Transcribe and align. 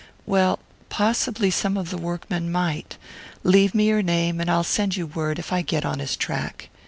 "Well, 0.25 0.57
possibly 0.89 1.51
some 1.51 1.77
of 1.77 1.91
the 1.91 1.97
workmen 1.99 2.51
might. 2.51 2.97
Leave 3.43 3.75
me 3.75 3.87
your 3.89 4.01
name 4.01 4.41
and 4.41 4.49
I'll 4.49 4.63
send 4.63 4.95
you 4.95 5.05
word 5.05 5.37
if 5.37 5.53
I 5.53 5.61
get 5.61 5.85
on 5.85 5.99
his 5.99 6.15
track." 6.17 6.69